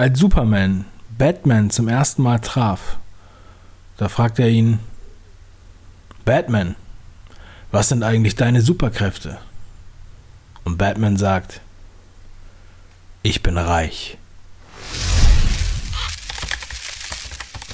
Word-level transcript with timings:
als 0.00 0.18
Superman 0.18 0.86
Batman 1.18 1.68
zum 1.68 1.86
ersten 1.86 2.22
Mal 2.22 2.38
traf, 2.38 2.96
da 3.98 4.08
fragte 4.08 4.40
er 4.40 4.48
ihn, 4.48 4.78
Batman, 6.24 6.74
was 7.70 7.90
sind 7.90 8.02
eigentlich 8.02 8.34
deine 8.34 8.62
Superkräfte? 8.62 9.36
Und 10.64 10.78
Batman 10.78 11.18
sagt, 11.18 11.60
ich 13.22 13.42
bin 13.42 13.58
reich. 13.58 14.16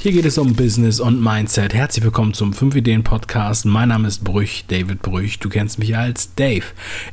Hier 0.00 0.10
geht 0.10 0.24
es 0.24 0.36
um 0.36 0.56
Business 0.56 0.98
und 0.98 1.22
Mindset. 1.22 1.74
Herzlich 1.74 2.04
willkommen 2.04 2.34
zum 2.34 2.52
5 2.52 2.74
Ideen 2.74 3.04
Podcast. 3.04 3.66
Mein 3.66 3.90
Name 3.90 4.08
ist 4.08 4.24
Brüch, 4.24 4.64
David 4.66 5.00
Brüch. 5.00 5.38
Du 5.38 5.48
kennst 5.48 5.78
mich 5.78 5.96
als 5.96 6.34
Dave. 6.34 6.64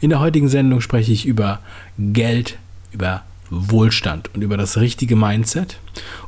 In 0.01 0.09
der 0.09 0.19
heutigen 0.19 0.49
Sendung 0.49 0.81
spreche 0.81 1.11
ich 1.11 1.27
über 1.27 1.59
Geld, 1.99 2.57
über 2.91 3.21
Wohlstand 3.49 4.33
und 4.33 4.41
über 4.41 4.57
das 4.57 4.77
richtige 4.77 5.15
Mindset 5.15 5.79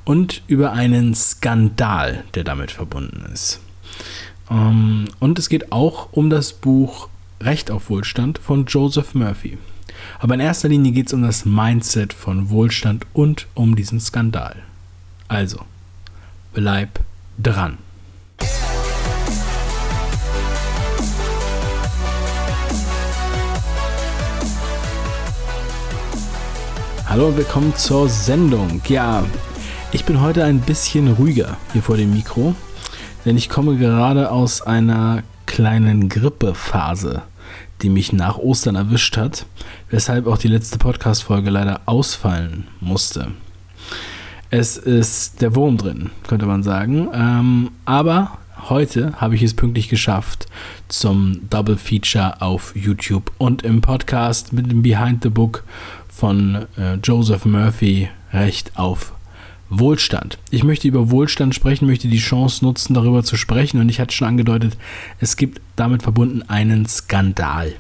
und 0.04 0.42
über 0.48 0.74
einen 0.74 1.16
Skandal, 1.16 2.24
der 2.34 2.44
damit 2.44 2.72
verbunden 2.72 3.26
ist. 3.34 3.60
Ähm, 4.50 5.06
und 5.20 5.40
es 5.40 5.50
geht 5.50 5.72
auch 5.72 6.10
um 6.12 6.30
das 6.30 6.54
Buch 6.54 7.10
Recht 7.42 7.70
auf 7.70 7.90
Wohlstand 7.90 8.38
von 8.38 8.66
Joseph 8.66 9.14
Murphy. 9.14 9.58
Aber 10.20 10.34
in 10.36 10.40
erster 10.40 10.70
Linie 10.70 10.92
geht 10.92 11.08
es 11.08 11.14
um 11.14 11.22
das 11.22 11.46
Mindset 11.46 12.14
von 12.14 12.50
Wohlstand 12.50 13.06
und 13.14 13.48
um 13.54 13.76
diesen 13.76 14.00
Skandal. 14.00 14.56
Also, 15.28 15.60
bleib 16.54 17.00
dran. 17.38 17.78
Hallo 27.16 27.30
und 27.30 27.38
willkommen 27.38 27.74
zur 27.78 28.10
Sendung. 28.10 28.82
Ja, 28.90 29.24
ich 29.94 30.04
bin 30.04 30.20
heute 30.20 30.44
ein 30.44 30.60
bisschen 30.60 31.14
ruhiger 31.14 31.56
hier 31.72 31.82
vor 31.82 31.96
dem 31.96 32.14
Mikro, 32.14 32.54
denn 33.24 33.38
ich 33.38 33.48
komme 33.48 33.78
gerade 33.78 34.30
aus 34.32 34.62
einer 34.62 35.24
kleinen 35.46 36.10
Grippephase, 36.10 37.22
die 37.82 37.88
mich 37.88 38.12
nach 38.12 38.38
Ostern 38.38 38.76
erwischt 38.76 39.16
hat, 39.16 39.46
weshalb 39.90 40.28
auch 40.28 40.38
die 40.38 40.50
letzte 40.50 40.78
Podcast-Folge 40.78 41.52
leider 41.52 41.80
ausfallen 41.86 42.68
musste. 42.82 43.30
Es 44.50 44.76
ist 44.76 45.42
der 45.42 45.56
Wurm 45.56 45.78
drin, 45.78 46.10
könnte 46.28 46.46
man 46.46 46.64
sagen. 46.64 47.08
Ähm, 47.14 47.72
aber 47.86 48.40
heute 48.70 49.22
habe 49.22 49.36
ich 49.36 49.42
es 49.42 49.54
pünktlich 49.54 49.88
geschafft 49.88 50.48
zum 50.90 51.50
Double 51.50 51.78
Feature 51.78 52.42
auf 52.42 52.76
YouTube 52.76 53.32
und 53.38 53.64
im 53.64 53.80
Podcast 53.80 54.52
mit 54.52 54.70
dem 54.70 54.82
Behind 54.82 55.24
the 55.24 55.30
Book 55.30 55.64
von 56.16 56.66
äh, 56.78 56.96
Joseph 57.04 57.46
Murphy 57.46 58.10
Recht 58.32 58.72
auf 58.76 59.14
Wohlstand. 59.70 60.38
Ich 60.50 60.64
möchte 60.64 60.88
über 60.88 61.12
Wohlstand 61.12 61.56
sprechen, 61.56 61.88
möchte 61.88 62.08
die 62.08 62.20
Chance 62.20 62.64
nutzen, 62.64 62.94
darüber 62.94 63.24
zu 63.24 63.36
sprechen. 63.36 63.80
Und 63.80 63.90
ich 63.90 64.00
hatte 64.00 64.16
schon 64.16 64.28
angedeutet, 64.28 64.78
es 65.20 65.36
gibt 65.36 65.62
damit 65.76 66.04
verbunden 66.04 66.44
einen 66.44 66.86
Skandal. 66.86 67.74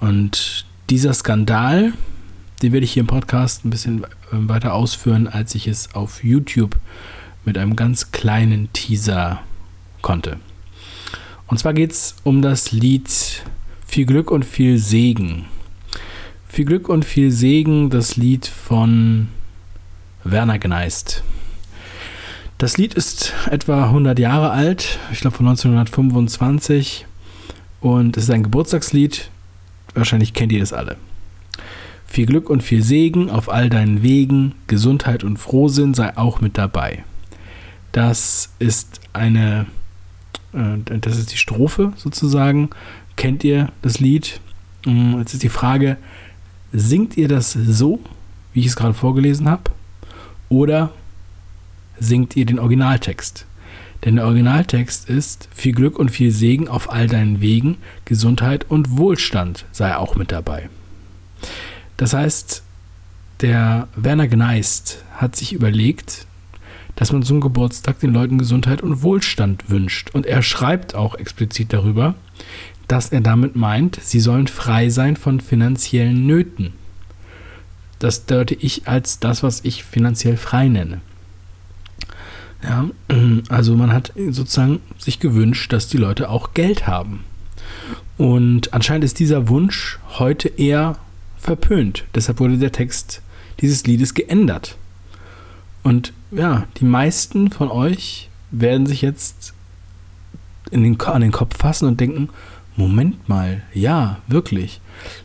Und 0.00 0.64
dieser 0.88 1.12
Skandal, 1.12 1.92
den 2.62 2.72
werde 2.72 2.84
ich 2.84 2.92
hier 2.92 3.02
im 3.02 3.06
Podcast 3.06 3.64
ein 3.64 3.70
bisschen 3.70 4.06
ähm, 4.32 4.48
weiter 4.48 4.72
ausführen, 4.72 5.26
als 5.26 5.54
ich 5.54 5.66
es 5.66 5.94
auf 5.94 6.24
YouTube 6.24 6.76
mit 7.44 7.58
einem 7.58 7.76
ganz 7.76 8.10
kleinen 8.10 8.72
Teaser 8.72 9.42
konnte. 10.00 10.38
Und 11.46 11.58
zwar 11.58 11.74
geht 11.74 11.92
es 11.92 12.16
um 12.24 12.40
das 12.40 12.72
Lied 12.72 13.08
Viel 13.86 14.06
Glück 14.06 14.30
und 14.30 14.44
viel 14.44 14.78
Segen 14.78 15.46
viel 16.48 16.64
Glück 16.64 16.88
und 16.88 17.04
viel 17.04 17.30
Segen, 17.30 17.90
das 17.90 18.16
Lied 18.16 18.46
von 18.46 19.28
Werner 20.24 20.58
Gneist. 20.58 21.22
Das 22.56 22.76
Lied 22.76 22.94
ist 22.94 23.34
etwa 23.50 23.84
100 23.84 24.18
Jahre 24.18 24.50
alt, 24.50 24.98
ich 25.12 25.20
glaube 25.20 25.36
von 25.36 25.46
1925 25.46 27.06
und 27.80 28.16
es 28.16 28.24
ist 28.24 28.30
ein 28.30 28.42
Geburtstagslied. 28.42 29.30
Wahrscheinlich 29.94 30.34
kennt 30.34 30.52
ihr 30.52 30.62
es 30.62 30.72
alle. 30.72 30.96
Viel 32.06 32.26
Glück 32.26 32.50
und 32.50 32.62
viel 32.62 32.82
Segen 32.82 33.30
auf 33.30 33.48
all 33.48 33.68
deinen 33.68 34.02
Wegen, 34.02 34.54
Gesundheit 34.66 35.22
und 35.22 35.36
Frohsinn 35.36 35.94
sei 35.94 36.16
auch 36.16 36.40
mit 36.40 36.58
dabei. 36.58 37.04
Das 37.92 38.50
ist 38.58 39.00
eine, 39.12 39.66
äh, 40.52 40.98
das 41.00 41.16
ist 41.16 41.32
die 41.32 41.36
Strophe 41.36 41.92
sozusagen. 41.96 42.70
Kennt 43.16 43.44
ihr 43.44 43.70
das 43.82 44.00
Lied? 44.00 44.40
Hm, 44.84 45.18
jetzt 45.18 45.34
ist 45.34 45.42
die 45.42 45.48
Frage, 45.48 45.96
Singt 46.72 47.16
ihr 47.16 47.28
das 47.28 47.52
so, 47.52 48.00
wie 48.52 48.60
ich 48.60 48.66
es 48.66 48.76
gerade 48.76 48.94
vorgelesen 48.94 49.48
habe? 49.48 49.70
Oder 50.48 50.92
singt 51.98 52.36
ihr 52.36 52.46
den 52.46 52.58
Originaltext? 52.58 53.46
Denn 54.04 54.16
der 54.16 54.26
Originaltext 54.26 55.08
ist 55.08 55.48
viel 55.52 55.72
Glück 55.72 55.98
und 55.98 56.10
viel 56.10 56.30
Segen 56.30 56.68
auf 56.68 56.90
all 56.90 57.08
deinen 57.08 57.40
Wegen, 57.40 57.78
Gesundheit 58.04 58.70
und 58.70 58.96
Wohlstand 58.96 59.64
sei 59.72 59.96
auch 59.96 60.14
mit 60.14 60.30
dabei. 60.30 60.68
Das 61.96 62.12
heißt, 62.12 62.62
der 63.40 63.88
Werner 63.96 64.28
Gneist 64.28 65.04
hat 65.16 65.36
sich 65.36 65.52
überlegt, 65.52 66.26
dass 66.94 67.12
man 67.12 67.22
zum 67.22 67.40
Geburtstag 67.40 68.00
den 68.00 68.12
Leuten 68.12 68.38
Gesundheit 68.38 68.82
und 68.82 69.02
Wohlstand 69.02 69.70
wünscht. 69.70 70.10
Und 70.12 70.26
er 70.26 70.42
schreibt 70.42 70.94
auch 70.94 71.14
explizit 71.14 71.72
darüber, 71.72 72.14
dass 72.88 73.10
er 73.10 73.20
damit 73.20 73.54
meint, 73.54 73.98
sie 74.02 74.20
sollen 74.20 74.46
frei 74.46 74.88
sein 74.88 75.16
von 75.16 75.40
finanziellen 75.40 76.26
Nöten. 76.26 76.72
Das 77.98 78.26
deute 78.26 78.54
ich 78.54 78.88
als 78.88 79.20
das, 79.20 79.42
was 79.42 79.64
ich 79.64 79.84
finanziell 79.84 80.36
frei 80.36 80.68
nenne. 80.68 81.00
Ja, 82.62 82.86
also 83.48 83.76
man 83.76 83.92
hat 83.92 84.12
sozusagen 84.30 84.80
sich 84.98 85.20
gewünscht, 85.20 85.72
dass 85.72 85.88
die 85.88 85.98
Leute 85.98 86.30
auch 86.30 86.54
Geld 86.54 86.86
haben. 86.86 87.24
Und 88.16 88.72
anscheinend 88.72 89.04
ist 89.04 89.18
dieser 89.18 89.48
Wunsch 89.48 89.98
heute 90.18 90.48
eher 90.48 90.96
verpönt. 91.36 92.04
Deshalb 92.14 92.40
wurde 92.40 92.58
der 92.58 92.72
Text 92.72 93.22
dieses 93.60 93.86
Liedes 93.86 94.14
geändert. 94.14 94.76
Und 95.82 96.12
ja, 96.30 96.66
die 96.78 96.84
meisten 96.84 97.50
von 97.50 97.70
euch 97.70 98.28
werden 98.50 98.86
sich 98.86 99.02
jetzt 99.02 99.54
den, 100.72 101.00
an 101.00 101.20
den 101.20 101.32
Kopf 101.32 101.56
fassen 101.58 101.86
und 101.86 102.00
denken, 102.00 102.28
Moment 102.78 103.28
mal, 103.28 103.62
ja, 103.74 104.18
wirklich. 104.28 104.80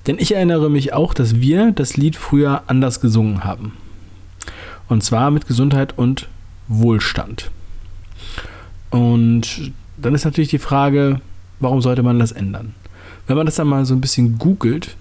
Denn 0.07 0.17
ich 0.17 0.33
erinnere 0.33 0.71
mich 0.71 0.91
auch, 0.91 1.13
dass 1.13 1.39
wir 1.39 1.71
das 1.71 1.95
Lied 1.95 2.15
früher 2.15 2.63
anders 2.65 2.99
gesungen 2.99 3.43
haben. 3.43 3.73
Und 4.89 5.03
zwar 5.03 5.29
mit 5.29 5.45
Gesundheit 5.45 5.95
und 5.95 6.27
Wohlstand. 6.67 7.51
Und 8.89 9.71
dann 9.97 10.15
ist 10.15 10.25
natürlich 10.25 10.49
die 10.49 10.57
Frage, 10.57 11.21
warum 11.59 11.79
sollte 11.79 12.01
man 12.01 12.17
das 12.17 12.31
ändern? 12.31 12.73
Wenn 13.27 13.37
man 13.37 13.45
das 13.45 13.55
dann 13.55 13.67
mal 13.67 13.85
so 13.85 13.93
ein 13.93 14.01
bisschen 14.01 14.39
googelt, 14.39 14.97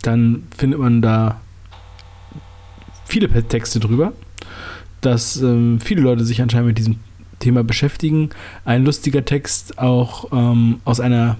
dann 0.00 0.44
findet 0.56 0.80
man 0.80 1.02
da 1.02 1.38
viele 3.04 3.28
Texte 3.46 3.78
drüber, 3.78 4.14
dass 5.02 5.36
ähm, 5.36 5.80
viele 5.80 6.00
Leute 6.00 6.24
sich 6.24 6.40
anscheinend 6.40 6.68
mit 6.68 6.78
diesem 6.78 6.96
Thema 7.40 7.62
beschäftigen. 7.62 8.30
Ein 8.64 8.86
lustiger 8.86 9.22
Text 9.22 9.78
auch 9.78 10.32
ähm, 10.32 10.80
aus 10.86 10.98
einer 10.98 11.36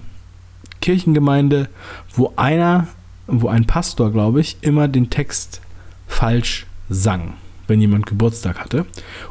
Kirchengemeinde, 0.80 1.68
wo 2.14 2.32
einer, 2.36 2.88
wo 3.26 3.48
ein 3.48 3.66
Pastor, 3.66 4.12
glaube 4.12 4.41
ich, 4.41 4.56
immer 4.60 4.88
den 4.88 5.10
Text 5.10 5.60
falsch 6.06 6.66
sang, 6.88 7.34
wenn 7.68 7.80
jemand 7.80 8.06
Geburtstag 8.06 8.58
hatte. 8.58 8.86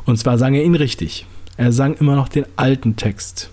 Und 0.06 0.18
zwar 0.18 0.38
sang 0.38 0.54
er 0.54 0.64
ihn 0.64 0.76
richtig. 0.76 1.26
Er 1.58 1.72
sang 1.72 1.96
immer 1.96 2.16
noch 2.16 2.30
den 2.30 2.46
alten 2.56 2.96
Text. 2.96 3.50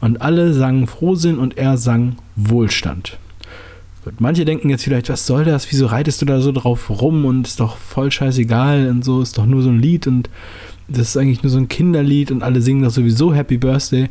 Und 0.00 0.20
alle 0.20 0.52
sangen 0.52 0.86
Frohsinn 0.86 1.38
und 1.38 1.56
er 1.56 1.76
sang 1.78 2.16
Wohlstand. 2.36 3.18
Gut, 4.04 4.20
manche 4.20 4.44
denken 4.44 4.68
jetzt 4.68 4.82
vielleicht, 4.82 5.08
was 5.08 5.26
soll 5.26 5.44
das? 5.44 5.70
Wieso 5.70 5.86
reitest 5.86 6.20
du 6.20 6.26
da 6.26 6.40
so 6.40 6.50
drauf 6.50 6.90
rum 6.90 7.24
und 7.24 7.46
ist 7.46 7.60
doch 7.60 7.76
voll 7.76 8.10
scheißegal 8.10 8.88
und 8.90 9.04
so, 9.04 9.22
ist 9.22 9.38
doch 9.38 9.46
nur 9.46 9.62
so 9.62 9.70
ein 9.70 9.78
Lied 9.78 10.08
und 10.08 10.28
das 10.88 11.10
ist 11.10 11.16
eigentlich 11.16 11.44
nur 11.44 11.50
so 11.50 11.58
ein 11.58 11.68
Kinderlied 11.68 12.32
und 12.32 12.42
alle 12.42 12.60
singen 12.60 12.82
doch 12.82 12.90
sowieso 12.90 13.32
Happy 13.32 13.58
Birthday. 13.58 14.10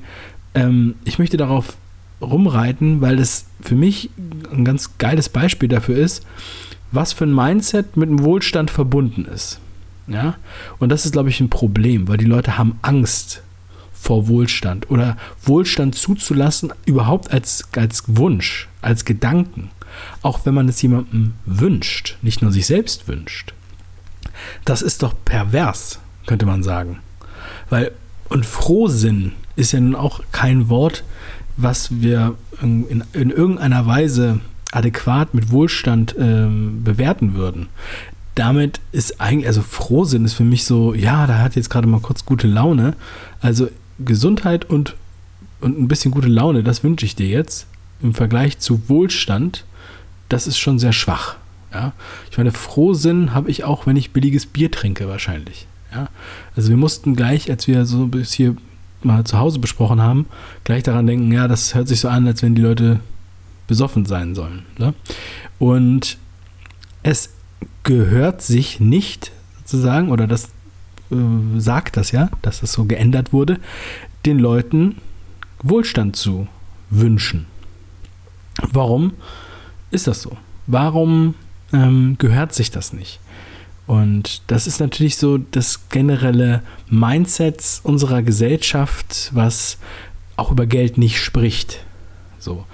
Ähm, 0.56 0.96
ich 1.04 1.20
möchte 1.20 1.36
darauf 1.36 1.76
rumreiten, 2.22 3.02
weil 3.02 3.18
das 3.18 3.46
für 3.62 3.76
mich 3.76 4.10
ein 4.52 4.66
ganz 4.66 4.98
geiles 4.98 5.30
Beispiel 5.30 5.70
dafür 5.70 5.98
ist, 5.98 6.26
was 6.92 7.14
für 7.14 7.26
ein 7.26 7.34
Mindset 7.34 7.98
mit 7.98 8.10
dem 8.10 8.24
Wohlstand 8.24 8.70
verbunden 8.70 9.26
ist. 9.26 9.60
Ja? 10.08 10.36
Und 10.80 10.90
das 10.90 11.06
ist, 11.06 11.14
glaube 11.14 11.30
ich, 11.30 11.40
ein 11.40 11.50
Problem, 11.50 12.08
weil 12.08 12.18
die 12.18 12.26
Leute 12.26 12.58
haben 12.58 12.78
Angst 12.82 13.42
vor 13.94 14.28
Wohlstand 14.28 14.90
oder 14.90 15.16
Wohlstand 15.44 15.96
zuzulassen, 15.96 16.74
überhaupt 16.86 17.32
als, 17.32 17.70
als 17.76 18.04
Wunsch, 18.08 18.68
als 18.82 19.06
Gedanken. 19.06 19.70
Auch 20.22 20.46
wenn 20.46 20.54
man 20.54 20.68
es 20.70 20.82
jemandem 20.82 21.34
wünscht, 21.46 22.18
nicht 22.22 22.42
nur 22.42 22.52
sich 22.52 22.66
selbst 22.66 23.08
wünscht. 23.08 23.54
Das 24.66 24.82
ist 24.82 25.04
doch 25.04 25.14
pervers, 25.26 26.00
könnte 26.26 26.46
man 26.46 26.64
sagen. 26.64 27.00
Weil, 27.70 27.92
und 28.30 28.46
Frohsinn 28.46 29.34
ist 29.56 29.72
ja 29.72 29.80
nun 29.80 29.96
auch 29.96 30.22
kein 30.32 30.70
Wort, 30.70 31.04
was 31.58 32.02
wir 32.02 32.36
in, 32.62 32.88
in, 32.88 33.04
in 33.14 33.30
irgendeiner 33.30 33.86
Weise 33.86 34.40
adäquat 34.72 35.34
mit 35.34 35.52
Wohlstand 35.52 36.16
ähm, 36.18 36.84
bewerten 36.84 37.34
würden. 37.34 37.68
damit 38.36 38.80
ist 38.92 39.20
eigentlich, 39.20 39.48
also 39.48 39.62
Frohsinn 39.62 40.24
ist 40.26 40.34
für 40.34 40.44
mich 40.44 40.64
so, 40.64 40.94
ja, 40.94 41.28
da 41.28 41.40
hat 41.40 41.56
jetzt 41.56 41.70
gerade 41.70 41.88
mal 41.88 42.00
kurz 42.00 42.26
gute 42.26 42.48
Laune. 42.48 42.96
Also 43.42 43.70
Gesundheit 44.00 44.66
und, 44.66 44.96
und 45.60 45.80
ein 45.80 45.88
bisschen 45.88 46.12
gute 46.12 46.28
Laune, 46.28 46.64
das 46.64 46.84
wünsche 46.84 47.06
ich 47.06 47.16
dir 47.16 47.28
jetzt. 47.28 47.68
Im 48.02 48.14
Vergleich 48.14 48.58
zu 48.60 48.90
Wohlstand, 48.90 49.66
das 50.30 50.48
ist 50.48 50.58
schon 50.58 50.80
sehr 50.80 50.94
schwach. 50.94 51.36
Ja? 51.74 51.94
Ich 52.32 52.38
meine, 52.38 52.52
Frohsinn 52.52 53.34
habe 53.34 53.52
ich 53.52 53.64
auch, 53.64 53.86
wenn 53.86 53.98
ich 53.98 54.12
billiges 54.12 54.46
Bier 54.46 54.72
trinke, 54.72 55.08
wahrscheinlich. 55.08 55.68
Ja? 55.94 56.08
Also 56.56 56.70
wir 56.70 56.78
mussten 56.78 57.16
gleich, 57.16 57.50
als 57.52 57.68
wir 57.68 57.86
so 57.86 58.08
bis 58.08 58.34
hier 58.34 58.56
mal 59.06 59.24
zu 59.24 59.38
Hause 59.38 59.60
besprochen 59.60 60.02
haben, 60.02 60.28
gleich 60.64 60.84
daran 60.84 61.08
denken, 61.08 61.32
ja, 61.32 61.48
das 61.48 61.76
hört 61.76 61.88
sich 61.88 62.00
so 62.00 62.10
an, 62.10 62.28
als 62.28 62.44
wenn 62.44 62.56
die 62.56 62.62
Leute 62.62 63.00
besoffen 63.68 64.06
sein 64.06 64.36
sollen. 64.36 64.66
Ne? 64.78 64.94
Und 65.60 66.18
es 67.04 67.30
gehört 67.84 68.42
sich 68.42 68.80
nicht 68.80 69.32
sozusagen, 69.60 70.10
oder 70.10 70.28
das 70.28 70.50
äh, 71.12 71.16
sagt 71.58 71.98
das 71.98 72.12
ja, 72.12 72.30
dass 72.42 72.62
das 72.62 72.74
so 72.74 72.86
geändert 72.86 73.34
wurde, 73.34 73.60
den 74.26 74.40
Leuten 74.40 74.98
Wohlstand 75.64 76.16
zu 76.16 76.48
wünschen. 76.90 77.46
Warum 78.72 79.14
ist 79.92 80.08
das 80.08 80.22
so? 80.22 80.38
Warum 80.68 81.36
ähm, 81.74 82.16
gehört 82.18 82.54
sich 82.54 82.72
das 82.72 82.94
nicht? 82.94 83.20
Und 83.88 84.44
das 84.48 84.68
ist 84.68 84.80
natürlich 84.80 85.18
so 85.18 85.38
das 85.38 85.90
generelle 85.90 86.62
Mindset 86.90 87.82
unserer 87.84 88.22
Gesellschaft, 88.22 89.32
was 89.34 89.78
auch 90.38 90.52
über 90.52 90.66
Geld 90.66 90.98
nicht 90.98 91.20
spricht. 91.20 91.84
So, 92.40 92.66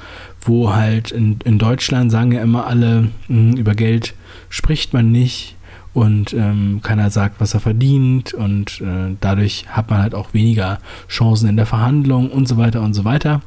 wo 0.42 0.74
halt 0.74 1.12
in, 1.12 1.39
in 1.44 1.59
Deutschland 1.59 2.12
sagen 2.12 2.31
ja 2.31 2.42
immer 2.42 2.68
alle, 2.68 3.09
mh, 3.27 3.51
hm, 3.51 3.57
über 3.57 3.75
Geld 3.75 4.13
spricht 4.50 4.94
man 4.94 5.12
nicht 5.12 5.56
und 5.94 6.33
ähm, 6.33 6.81
keiner 6.83 7.09
sagt, 7.09 7.42
was 7.42 7.54
er 7.54 7.59
verdient 7.59 8.33
und 8.33 8.81
äh, 8.81 9.15
dadurch 9.19 9.65
hat 9.68 9.89
man 9.89 10.00
halt 10.00 10.15
auch 10.15 10.33
weniger 10.33 10.80
Chancen 11.09 11.50
in 11.50 11.57
der 11.57 11.65
Verhandlung 11.65 12.31
und 12.31 12.48
so 12.48 12.57
weiter 12.57 12.81
und 12.81 12.94
so 12.94 13.04
weiter. 13.04 13.42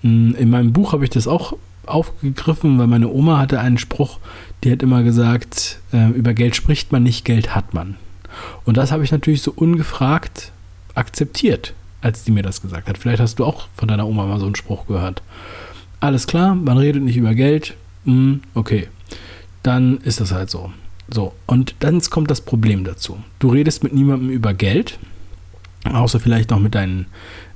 Hm, 0.00 0.34
in 0.36 0.50
meinem 0.50 0.72
Buch 0.72 0.92
habe 0.92 1.04
ich 1.04 1.10
das 1.10 1.28
auch 1.28 1.52
aufgegriffen, 1.86 2.78
weil 2.78 2.86
meine 2.86 3.08
Oma 3.08 3.38
hatte 3.38 3.60
einen 3.60 3.78
Spruch, 3.78 4.18
die 4.62 4.70
hat 4.70 4.82
immer 4.82 5.02
gesagt, 5.02 5.80
äh, 5.92 6.10
über 6.10 6.34
Geld 6.34 6.56
spricht 6.56 6.92
man 6.92 7.02
nicht, 7.02 7.24
Geld 7.24 7.54
hat 7.54 7.74
man. 7.74 7.96
Und 8.64 8.76
das 8.76 8.92
habe 8.92 9.04
ich 9.04 9.12
natürlich 9.12 9.42
so 9.42 9.52
ungefragt 9.54 10.52
akzeptiert, 10.94 11.74
als 12.00 12.24
die 12.24 12.32
mir 12.32 12.42
das 12.42 12.62
gesagt 12.62 12.88
hat. 12.88 12.98
Vielleicht 12.98 13.20
hast 13.20 13.38
du 13.38 13.44
auch 13.44 13.68
von 13.76 13.88
deiner 13.88 14.06
Oma 14.06 14.26
mal 14.26 14.38
so 14.38 14.46
einen 14.46 14.56
Spruch 14.56 14.86
gehört. 14.86 15.22
Alles 16.00 16.26
klar, 16.26 16.54
man 16.54 16.78
redet 16.78 17.02
nicht 17.02 17.16
über 17.16 17.34
Geld. 17.34 17.76
Hm, 18.04 18.42
okay, 18.54 18.88
dann 19.62 19.98
ist 19.98 20.20
das 20.20 20.32
halt 20.32 20.50
so. 20.50 20.72
So, 21.08 21.34
und 21.46 21.74
dann 21.80 22.00
kommt 22.00 22.30
das 22.30 22.40
Problem 22.40 22.84
dazu. 22.84 23.18
Du 23.38 23.50
redest 23.50 23.82
mit 23.82 23.92
niemandem 23.92 24.30
über 24.30 24.54
Geld, 24.54 24.98
außer 25.84 26.20
vielleicht 26.20 26.50
noch 26.50 26.60
mit 26.60 26.74
deinen 26.74 27.06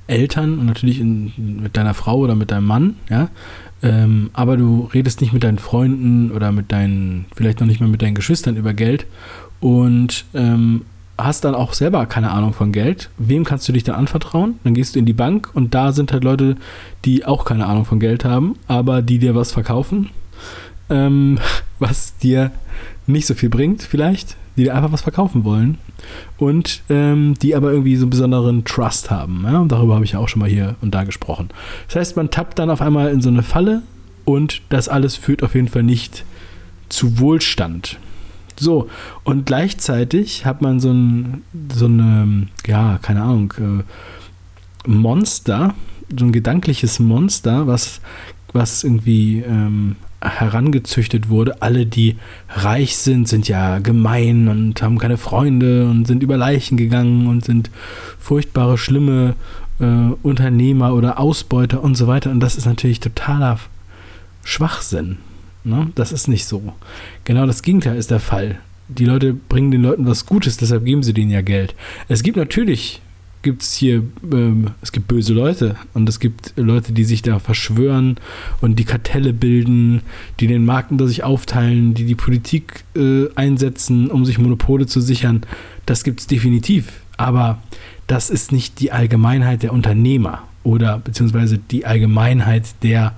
Eltern 0.07 0.59
und 0.59 0.65
natürlich 0.65 0.99
in, 0.99 1.33
mit 1.37 1.75
deiner 1.75 1.93
Frau 1.93 2.17
oder 2.17 2.35
mit 2.35 2.51
deinem 2.51 2.65
Mann, 2.65 2.95
ja. 3.09 3.29
Ähm, 3.83 4.31
aber 4.33 4.57
du 4.57 4.89
redest 4.93 5.21
nicht 5.21 5.33
mit 5.33 5.43
deinen 5.43 5.59
Freunden 5.59 6.31
oder 6.31 6.51
mit 6.51 6.71
deinen, 6.71 7.25
vielleicht 7.35 7.59
noch 7.59 7.67
nicht 7.67 7.79
mal 7.79 7.89
mit 7.89 8.01
deinen 8.01 8.15
Geschwistern 8.15 8.55
über 8.55 8.73
Geld 8.73 9.05
und 9.59 10.25
ähm, 10.33 10.83
hast 11.17 11.43
dann 11.45 11.55
auch 11.55 11.73
selber 11.73 12.05
keine 12.05 12.31
Ahnung 12.31 12.53
von 12.53 12.71
Geld. 12.71 13.09
Wem 13.17 13.43
kannst 13.43 13.67
du 13.67 13.73
dich 13.73 13.83
dann 13.83 13.95
anvertrauen? 13.95 14.59
Dann 14.63 14.73
gehst 14.73 14.95
du 14.95 14.99
in 14.99 15.05
die 15.05 15.13
Bank 15.13 15.49
und 15.53 15.73
da 15.73 15.91
sind 15.91 16.11
halt 16.11 16.23
Leute, 16.23 16.55
die 17.05 17.25
auch 17.25 17.45
keine 17.45 17.65
Ahnung 17.65 17.85
von 17.85 17.99
Geld 17.99 18.25
haben, 18.25 18.55
aber 18.67 19.01
die 19.01 19.19
dir 19.19 19.35
was 19.35 19.51
verkaufen, 19.51 20.09
ähm, 20.89 21.39
was 21.79 22.17
dir 22.17 22.51
nicht 23.05 23.27
so 23.27 23.35
viel 23.35 23.49
bringt, 23.49 23.83
vielleicht, 23.83 24.37
die 24.57 24.63
dir 24.63 24.75
einfach 24.75 24.91
was 24.91 25.01
verkaufen 25.01 25.43
wollen 25.43 25.77
und 26.37 26.81
ähm, 26.89 27.35
die 27.41 27.55
aber 27.55 27.71
irgendwie 27.71 27.95
so 27.95 28.03
einen 28.03 28.09
besonderen 28.09 28.65
Trust 28.65 29.11
haben. 29.11 29.43
Ja? 29.45 29.59
Und 29.59 29.71
darüber 29.71 29.95
habe 29.95 30.05
ich 30.05 30.13
ja 30.13 30.19
auch 30.19 30.27
schon 30.27 30.39
mal 30.39 30.49
hier 30.49 30.75
und 30.81 30.93
da 30.93 31.03
gesprochen. 31.03 31.49
Das 31.87 31.97
heißt, 31.97 32.17
man 32.17 32.31
tappt 32.31 32.57
dann 32.59 32.69
auf 32.69 32.81
einmal 32.81 33.11
in 33.11 33.21
so 33.21 33.29
eine 33.29 33.43
Falle 33.43 33.83
und 34.25 34.61
das 34.69 34.89
alles 34.89 35.15
führt 35.15 35.43
auf 35.43 35.55
jeden 35.55 35.67
Fall 35.67 35.83
nicht 35.83 36.25
zu 36.89 37.19
Wohlstand. 37.19 37.99
So, 38.59 38.89
und 39.23 39.45
gleichzeitig 39.45 40.45
hat 40.45 40.61
man 40.61 40.79
so 40.79 40.91
ein, 40.91 41.43
so 41.71 41.85
eine, 41.85 42.47
ja, 42.65 42.97
keine 43.01 43.21
Ahnung, 43.21 43.53
äh, 43.59 44.89
Monster, 44.89 45.75
so 46.17 46.25
ein 46.25 46.31
gedankliches 46.31 46.99
Monster, 46.99 47.67
was, 47.67 48.01
was 48.53 48.83
irgendwie 48.83 49.41
ähm, 49.41 49.97
herangezüchtet 50.21 51.29
wurde. 51.29 51.61
Alle, 51.61 51.85
die 51.85 52.15
reich 52.49 52.97
sind, 52.97 53.27
sind 53.27 53.47
ja 53.47 53.79
gemein 53.79 54.47
und 54.47 54.81
haben 54.81 54.97
keine 54.97 55.17
Freunde 55.17 55.87
und 55.87 56.05
sind 56.05 56.23
über 56.23 56.37
Leichen 56.37 56.77
gegangen 56.77 57.27
und 57.27 57.45
sind 57.45 57.69
furchtbare, 58.19 58.77
schlimme 58.77 59.35
äh, 59.79 60.11
Unternehmer 60.23 60.93
oder 60.93 61.19
Ausbeuter 61.19 61.83
und 61.83 61.95
so 61.95 62.07
weiter. 62.07 62.31
Und 62.31 62.39
das 62.39 62.55
ist 62.55 62.65
natürlich 62.65 62.99
totaler 62.99 63.59
Schwachsinn. 64.43 65.17
Ne? 65.63 65.91
Das 65.95 66.11
ist 66.11 66.27
nicht 66.27 66.45
so. 66.45 66.73
Genau 67.25 67.45
das 67.45 67.61
Gegenteil 67.61 67.97
ist 67.97 68.11
der 68.11 68.19
Fall. 68.19 68.59
Die 68.87 69.05
Leute 69.05 69.33
bringen 69.33 69.71
den 69.71 69.81
Leuten 69.81 70.07
was 70.07 70.25
Gutes, 70.25 70.55
deshalb 70.55 70.85
geben 70.85 71.03
sie 71.03 71.13
denen 71.13 71.29
ja 71.29 71.41
Geld. 71.41 71.75
Es 72.07 72.23
gibt 72.23 72.37
natürlich 72.37 73.01
gibt 73.41 73.61
es 73.63 73.73
hier, 73.73 74.03
ähm, 74.31 74.71
es 74.81 74.91
gibt 74.91 75.07
böse 75.07 75.33
Leute 75.33 75.75
und 75.93 76.07
es 76.09 76.19
gibt 76.19 76.53
Leute, 76.55 76.91
die 76.91 77.03
sich 77.03 77.21
da 77.21 77.39
verschwören 77.39 78.17
und 78.61 78.77
die 78.77 78.85
Kartelle 78.85 79.33
bilden, 79.33 80.01
die 80.39 80.47
den 80.47 80.65
Markt 80.65 80.91
unter 80.91 81.07
sich 81.07 81.23
aufteilen, 81.23 81.93
die 81.93 82.05
die 82.05 82.15
Politik 82.15 82.83
äh, 82.95 83.27
einsetzen, 83.35 84.09
um 84.09 84.25
sich 84.25 84.37
Monopole 84.37 84.85
zu 84.85 85.01
sichern. 85.01 85.41
Das 85.85 86.03
gibt 86.03 86.19
es 86.19 86.27
definitiv. 86.27 86.91
Aber 87.17 87.61
das 88.05 88.29
ist 88.29 88.51
nicht 88.51 88.79
die 88.79 88.91
Allgemeinheit 88.91 89.63
der 89.63 89.73
Unternehmer 89.73 90.43
oder 90.63 90.99
beziehungsweise 90.99 91.57
die 91.57 91.85
Allgemeinheit 91.85 92.83
der 92.83 93.13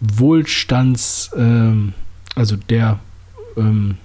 Wohlstands, 0.00 1.30
ähm, 1.36 1.94
also 2.34 2.56
der, 2.56 3.00
ähm, 3.56 3.96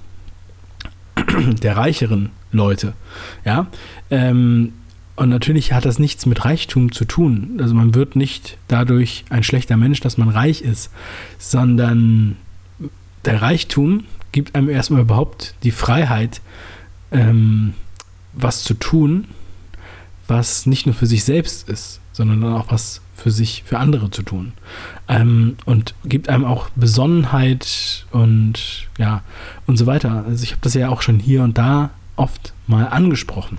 der 1.61 1.77
reicheren 1.77 2.31
Leute. 2.51 2.93
Ja, 3.45 3.67
ähm, 4.09 4.73
und 5.17 5.29
natürlich 5.29 5.73
hat 5.73 5.85
das 5.85 5.97
nichts 5.97 6.27
mit 6.27 6.45
Reichtum 6.45 6.91
zu 6.91 7.03
tun. 7.03 7.57
Also 7.59 7.73
man 7.73 7.95
wird 7.95 8.15
nicht 8.15 8.55
dadurch 8.67 9.25
ein 9.31 9.43
schlechter 9.43 9.75
Mensch, 9.75 9.99
dass 9.99 10.19
man 10.19 10.29
reich 10.29 10.61
ist, 10.61 10.91
sondern 11.39 12.37
der 13.25 13.41
Reichtum 13.41 14.03
gibt 14.31 14.55
einem 14.55 14.69
erstmal 14.69 15.01
überhaupt 15.01 15.55
die 15.63 15.71
Freiheit, 15.71 16.39
ähm, 17.11 17.73
was 18.33 18.63
zu 18.63 18.75
tun, 18.75 19.25
was 20.27 20.67
nicht 20.67 20.85
nur 20.85 20.93
für 20.93 21.07
sich 21.07 21.23
selbst 21.23 21.67
ist, 21.67 21.99
sondern 22.13 22.41
dann 22.41 22.53
auch 22.53 22.71
was 22.71 23.01
für 23.15 23.31
sich, 23.31 23.63
für 23.65 23.79
andere 23.79 24.11
zu 24.11 24.21
tun. 24.21 24.53
Ähm, 25.07 25.57
und 25.65 25.95
gibt 26.05 26.29
einem 26.29 26.45
auch 26.45 26.69
Besonnenheit 26.75 28.05
und 28.11 28.87
ja, 28.99 29.23
und 29.65 29.77
so 29.77 29.87
weiter. 29.87 30.25
Also 30.27 30.43
ich 30.43 30.51
habe 30.51 30.61
das 30.61 30.75
ja 30.75 30.89
auch 30.89 31.01
schon 31.01 31.17
hier 31.17 31.41
und 31.41 31.57
da 31.57 31.89
oft 32.17 32.53
mal 32.67 32.87
angesprochen 32.87 33.57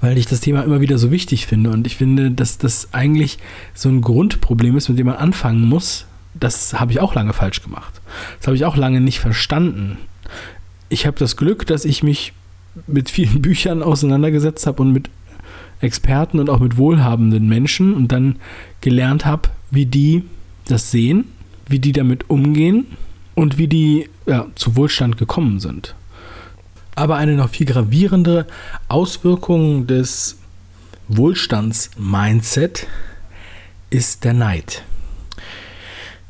weil 0.00 0.18
ich 0.18 0.26
das 0.26 0.40
Thema 0.40 0.62
immer 0.62 0.80
wieder 0.80 0.98
so 0.98 1.10
wichtig 1.10 1.46
finde. 1.46 1.70
Und 1.70 1.86
ich 1.86 1.96
finde, 1.96 2.30
dass 2.30 2.58
das 2.58 2.88
eigentlich 2.92 3.38
so 3.74 3.88
ein 3.88 4.00
Grundproblem 4.00 4.76
ist, 4.76 4.88
mit 4.88 4.98
dem 4.98 5.06
man 5.06 5.16
anfangen 5.16 5.62
muss. 5.62 6.06
Das 6.34 6.78
habe 6.78 6.92
ich 6.92 7.00
auch 7.00 7.14
lange 7.14 7.32
falsch 7.32 7.62
gemacht. 7.62 8.00
Das 8.38 8.48
habe 8.48 8.56
ich 8.56 8.64
auch 8.64 8.76
lange 8.76 9.00
nicht 9.00 9.20
verstanden. 9.20 9.98
Ich 10.88 11.06
habe 11.06 11.18
das 11.18 11.36
Glück, 11.36 11.66
dass 11.66 11.84
ich 11.84 12.02
mich 12.02 12.32
mit 12.86 13.10
vielen 13.10 13.42
Büchern 13.42 13.82
auseinandergesetzt 13.82 14.66
habe 14.66 14.82
und 14.82 14.92
mit 14.92 15.10
Experten 15.80 16.40
und 16.40 16.50
auch 16.50 16.60
mit 16.60 16.76
wohlhabenden 16.76 17.48
Menschen 17.48 17.94
und 17.94 18.10
dann 18.10 18.36
gelernt 18.80 19.24
habe, 19.24 19.50
wie 19.70 19.86
die 19.86 20.24
das 20.66 20.90
sehen, 20.90 21.26
wie 21.68 21.78
die 21.78 21.92
damit 21.92 22.30
umgehen 22.30 22.86
und 23.34 23.58
wie 23.58 23.68
die 23.68 24.08
ja, 24.26 24.46
zu 24.54 24.76
Wohlstand 24.76 25.18
gekommen 25.18 25.60
sind. 25.60 25.94
Aber 26.94 27.16
eine 27.16 27.34
noch 27.34 27.50
viel 27.50 27.66
gravierende 27.66 28.46
Auswirkung 28.88 29.86
des 29.86 30.38
Wohlstands-Mindset 31.08 32.86
ist 33.90 34.24
der 34.24 34.32
Neid. 34.32 34.82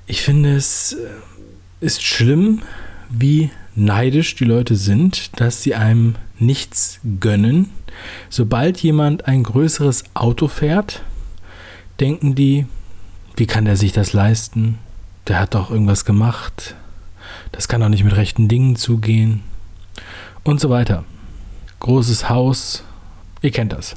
Ich 0.07 0.23
finde 0.23 0.57
es 0.57 0.93
äh, 0.93 1.85
ist 1.85 2.03
schlimm, 2.03 2.63
wie 3.11 3.51
neidisch 3.75 4.37
die 4.37 4.45
Leute 4.45 4.77
sind, 4.77 5.39
dass 5.41 5.63
sie 5.63 5.75
einem 5.75 6.15
nichts 6.39 7.01
gönnen. 7.21 7.71
Sobald 8.29 8.79
jemand 8.79 9.27
ein 9.27 9.43
größeres 9.43 10.05
Auto 10.15 10.49
fährt, 10.49 11.03
denken 12.01 12.35
die, 12.35 12.67
wie 13.37 13.47
kann 13.47 13.65
der 13.65 13.77
sich 13.77 13.93
das 13.93 14.13
leisten? 14.13 14.79
Der 15.29 15.41
hat 15.41 15.55
doch 15.55 15.71
irgendwas 15.71 16.05
gemacht. 16.05 16.75
Das 17.53 17.69
kann 17.69 17.81
doch 17.81 17.89
nicht 17.89 18.05
mit 18.05 18.17
rechten 18.17 18.49
Dingen 18.49 18.77
zugehen 18.77 19.43
und 20.45 20.61
so 20.61 20.71
weiter. 20.71 21.05
Großes 21.81 22.29
Haus, 22.29 22.85
ihr 23.43 23.51
kennt 23.51 23.73
das. 23.73 23.95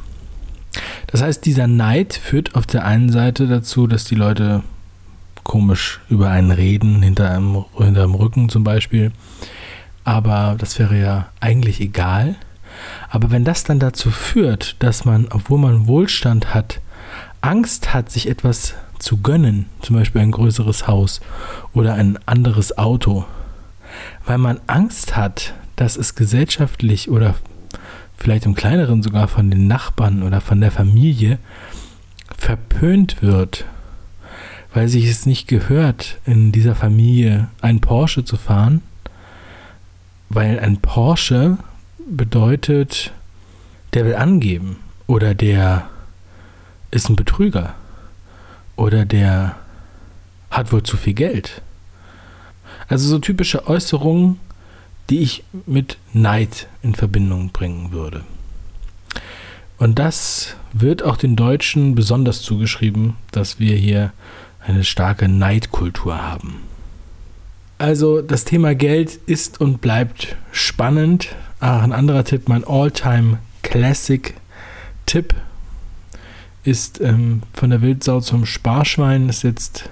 Das 1.07 1.21
heißt, 1.21 1.45
dieser 1.45 1.67
Neid 1.67 2.13
führt 2.13 2.55
auf 2.55 2.65
der 2.65 2.85
einen 2.85 3.11
Seite 3.11 3.47
dazu, 3.47 3.87
dass 3.87 4.03
die 4.05 4.15
Leute 4.15 4.63
komisch 5.43 6.01
über 6.09 6.29
einen 6.29 6.51
reden, 6.51 7.01
hinter 7.01 7.31
einem, 7.31 7.65
hinter 7.77 8.03
einem 8.03 8.15
Rücken 8.15 8.49
zum 8.49 8.63
Beispiel. 8.63 9.11
aber 10.03 10.55
das 10.57 10.79
wäre 10.79 10.99
ja 10.99 11.29
eigentlich 11.41 11.81
egal. 11.81 12.35
Aber 13.09 13.31
wenn 13.31 13.43
das 13.43 13.63
dann 13.63 13.79
dazu 13.79 14.09
führt, 14.09 14.75
dass 14.79 15.03
man, 15.03 15.27
obwohl 15.29 15.59
man 15.59 15.87
Wohlstand 15.87 16.53
hat, 16.53 16.79
Angst 17.41 17.93
hat, 17.93 18.09
sich 18.09 18.29
etwas 18.29 18.73
zu 18.99 19.17
gönnen, 19.17 19.65
zum 19.81 19.95
Beispiel 19.95 20.21
ein 20.21 20.31
größeres 20.31 20.87
Haus 20.87 21.19
oder 21.73 21.95
ein 21.95 22.17
anderes 22.25 22.77
Auto, 22.77 23.25
weil 24.25 24.37
man 24.37 24.59
Angst 24.67 25.15
hat, 25.15 25.53
dass 25.77 25.95
es 25.95 26.15
gesellschaftlich 26.15 27.09
oder 27.09 27.35
vielleicht 28.17 28.45
im 28.45 28.55
kleineren 28.55 29.01
sogar 29.01 29.29
von 29.29 29.49
den 29.49 29.67
Nachbarn 29.67 30.23
oder 30.23 30.41
von 30.41 30.59
der 30.59 30.71
Familie 30.71 31.39
verpönt 32.37 33.21
wird, 33.21 33.65
weil 34.73 34.89
sich 34.89 35.07
es 35.07 35.25
nicht 35.25 35.47
gehört, 35.47 36.17
in 36.25 36.51
dieser 36.51 36.75
Familie 36.75 37.47
ein 37.61 37.79
Porsche 37.79 38.25
zu 38.25 38.35
fahren, 38.35 38.81
weil 40.29 40.59
ein 40.59 40.77
Porsche 40.77 41.57
bedeutet, 42.09 43.13
der 43.93 44.05
will 44.05 44.15
angeben 44.15 44.77
oder 45.05 45.33
der 45.33 45.89
ist 46.91 47.09
ein 47.09 47.15
Betrüger 47.15 47.75
oder 48.75 49.05
der 49.05 49.55
hat 50.49 50.71
wohl 50.71 50.83
zu 50.83 50.97
viel 50.97 51.13
Geld. 51.13 51.61
Also 52.87 53.07
so 53.07 53.19
typische 53.19 53.67
Äußerungen, 53.67 54.39
die 55.09 55.19
ich 55.19 55.43
mit 55.65 55.97
Neid 56.13 56.67
in 56.81 56.95
Verbindung 56.95 57.49
bringen 57.49 57.91
würde. 57.91 58.23
Und 59.77 59.99
das 59.99 60.55
wird 60.73 61.03
auch 61.03 61.17
den 61.17 61.35
Deutschen 61.35 61.95
besonders 61.95 62.41
zugeschrieben, 62.41 63.15
dass 63.31 63.59
wir 63.59 63.75
hier 63.75 64.11
eine 64.59 64.83
starke 64.83 65.27
Neidkultur 65.27 66.21
haben. 66.21 66.61
Also 67.77 68.21
das 68.21 68.43
Thema 68.43 68.73
Geld 68.73 69.19
ist 69.27 69.61
und 69.61 69.81
bleibt 69.81 70.35
spannend. 70.51 71.35
Ach, 71.59 71.83
ein 71.83 71.93
anderer 71.93 72.23
Tipp, 72.23 72.49
mein 72.49 72.65
All-Time 72.65 73.37
Classic 73.61 74.33
Tipp 75.05 75.35
ist 76.63 76.99
ähm, 76.99 77.43
von 77.53 77.69
der 77.69 77.81
Wildsau 77.81 78.19
zum 78.19 78.45
Sparschwein, 78.45 79.29
ist 79.29 79.43
jetzt 79.43 79.89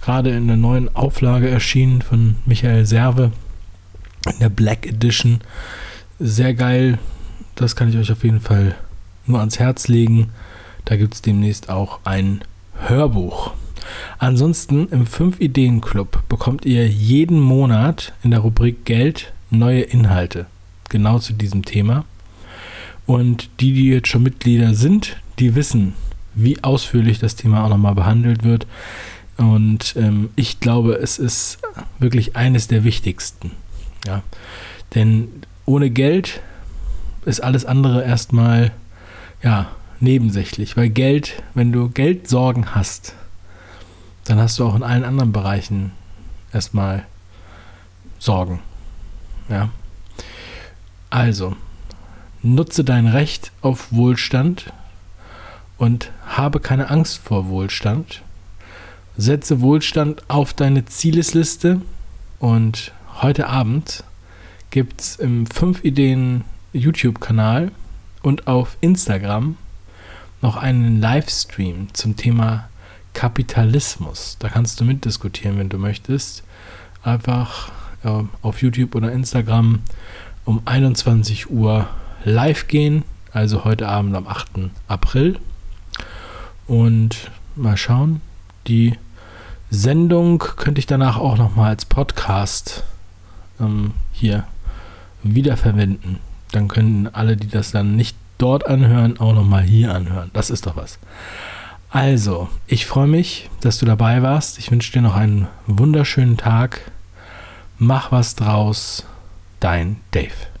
gerade 0.00 0.30
in 0.30 0.46
der 0.46 0.56
neuen 0.56 0.94
Auflage 0.94 1.48
erschienen 1.48 2.02
von 2.02 2.36
Michael 2.46 2.86
Serve 2.86 3.32
in 4.26 4.38
der 4.40 4.48
Black 4.48 4.86
Edition. 4.86 5.40
Sehr 6.18 6.54
geil. 6.54 6.98
Das 7.54 7.76
kann 7.76 7.88
ich 7.88 7.96
euch 7.96 8.12
auf 8.12 8.24
jeden 8.24 8.40
Fall 8.40 8.74
nur 9.26 9.40
ans 9.40 9.58
Herz 9.58 9.88
legen. 9.88 10.30
Da 10.84 10.96
gibt 10.96 11.14
es 11.14 11.22
demnächst 11.22 11.68
auch 11.68 12.00
ein 12.04 12.42
Hörbuch. 12.86 13.52
Ansonsten 14.18 14.88
im 14.88 15.06
5-Ideen-Club 15.06 16.28
bekommt 16.28 16.64
ihr 16.64 16.88
jeden 16.88 17.40
Monat 17.40 18.12
in 18.22 18.30
der 18.30 18.40
Rubrik 18.40 18.84
Geld 18.84 19.32
neue 19.50 19.82
Inhalte. 19.82 20.46
Genau 20.88 21.18
zu 21.18 21.32
diesem 21.32 21.64
Thema. 21.64 22.04
Und 23.06 23.50
die, 23.60 23.72
die 23.72 23.88
jetzt 23.88 24.08
schon 24.08 24.22
Mitglieder 24.22 24.74
sind, 24.74 25.16
die 25.38 25.54
wissen, 25.54 25.94
wie 26.34 26.62
ausführlich 26.62 27.18
das 27.18 27.36
Thema 27.36 27.64
auch 27.64 27.68
nochmal 27.68 27.94
behandelt 27.94 28.44
wird. 28.44 28.66
Und 29.36 29.94
ähm, 29.96 30.30
ich 30.36 30.60
glaube, 30.60 30.94
es 30.94 31.18
ist 31.18 31.58
wirklich 31.98 32.36
eines 32.36 32.68
der 32.68 32.84
wichtigsten. 32.84 33.52
Ja? 34.06 34.22
Denn 34.94 35.28
ohne 35.64 35.90
Geld 35.90 36.40
ist 37.24 37.42
alles 37.42 37.64
andere 37.64 38.04
erstmal 38.04 38.72
ja, 39.42 39.68
nebensächlich. 40.00 40.76
Weil 40.76 40.88
Geld, 40.88 41.42
wenn 41.54 41.72
du 41.72 41.88
Geldsorgen 41.88 42.74
hast, 42.74 43.14
dann 44.24 44.38
hast 44.38 44.58
du 44.58 44.66
auch 44.66 44.74
in 44.74 44.82
allen 44.82 45.04
anderen 45.04 45.32
Bereichen 45.32 45.92
erstmal 46.52 47.04
Sorgen. 48.18 48.60
Ja. 49.48 49.70
Also, 51.10 51.56
nutze 52.42 52.84
dein 52.84 53.06
Recht 53.06 53.52
auf 53.60 53.88
Wohlstand 53.90 54.72
und 55.76 56.10
habe 56.26 56.60
keine 56.60 56.90
Angst 56.90 57.18
vor 57.18 57.48
Wohlstand. 57.48 58.22
Setze 59.16 59.60
Wohlstand 59.60 60.22
auf 60.28 60.54
deine 60.54 60.86
Zielesliste 60.86 61.82
und 62.38 62.92
heute 63.22 63.48
Abend 63.48 64.02
gibt 64.70 65.00
es 65.00 65.16
im 65.16 65.46
5 65.46 65.84
Ideen 65.84 66.42
YouTube-Kanal 66.72 67.70
und 68.20 68.48
auf 68.48 68.76
Instagram 68.80 69.56
noch 70.40 70.56
einen 70.56 71.00
Livestream 71.00 71.94
zum 71.94 72.16
Thema 72.16 72.68
Kapitalismus. 73.14 74.38
Da 74.40 74.48
kannst 74.48 74.80
du 74.80 74.84
mitdiskutieren, 74.84 75.56
wenn 75.56 75.68
du 75.68 75.78
möchtest. 75.78 76.42
Einfach 77.04 77.70
äh, 78.02 78.24
auf 78.42 78.60
YouTube 78.60 78.96
oder 78.96 79.12
Instagram 79.12 79.78
um 80.44 80.62
21 80.64 81.48
Uhr 81.48 81.86
live 82.24 82.66
gehen, 82.66 83.04
also 83.32 83.62
heute 83.62 83.86
Abend 83.86 84.16
am 84.16 84.26
8. 84.26 84.70
April. 84.88 85.38
Und 86.66 87.30
mal 87.54 87.76
schauen, 87.76 88.20
die 88.66 88.98
Sendung 89.70 90.38
könnte 90.38 90.80
ich 90.80 90.86
danach 90.86 91.18
auch 91.18 91.38
nochmal 91.38 91.70
als 91.70 91.84
Podcast 91.84 92.82
ähm, 93.62 93.92
hier 94.12 94.44
wiederverwenden. 95.22 96.18
Dann 96.50 96.68
können 96.68 97.08
alle, 97.12 97.36
die 97.36 97.48
das 97.48 97.70
dann 97.70 97.96
nicht 97.96 98.16
dort 98.38 98.66
anhören, 98.66 99.18
auch 99.18 99.34
nochmal 99.34 99.62
hier 99.62 99.94
anhören. 99.94 100.30
Das 100.32 100.50
ist 100.50 100.66
doch 100.66 100.76
was. 100.76 100.98
Also, 101.90 102.48
ich 102.66 102.86
freue 102.86 103.06
mich, 103.06 103.50
dass 103.60 103.78
du 103.78 103.86
dabei 103.86 104.22
warst. 104.22 104.58
Ich 104.58 104.70
wünsche 104.70 104.92
dir 104.92 105.02
noch 105.02 105.14
einen 105.14 105.46
wunderschönen 105.66 106.36
Tag. 106.36 106.90
Mach 107.78 108.12
was 108.12 108.34
draus. 108.34 109.04
Dein 109.60 109.96
Dave. 110.10 110.51